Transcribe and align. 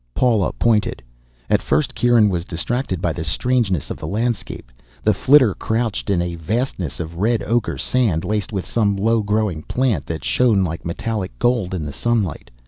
Paula 0.15 0.51
pointed. 0.53 1.03
At 1.47 1.61
first 1.61 1.93
Kieran 1.93 2.27
was 2.27 2.43
distracted 2.43 3.03
by 3.03 3.13
the 3.13 3.23
strangeness 3.23 3.91
of 3.91 3.97
the 3.97 4.07
landscape. 4.07 4.71
The 5.03 5.13
flitter 5.13 5.53
crouched 5.53 6.09
in 6.09 6.23
a 6.23 6.33
vastness 6.37 6.99
of 6.99 7.17
red 7.17 7.43
ochre 7.43 7.77
sand 7.77 8.25
laced 8.25 8.51
with 8.51 8.65
some 8.65 8.95
low 8.95 9.21
growing 9.21 9.61
plant 9.61 10.07
that 10.07 10.23
shone 10.23 10.63
like 10.63 10.83
metallic 10.85 11.37
gold 11.37 11.75
in 11.75 11.85
the 11.85 11.93
sunlight. 11.93 12.49